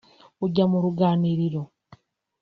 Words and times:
ujya 0.45 0.63
mu 0.71 0.77
ruganiriro 0.85 1.61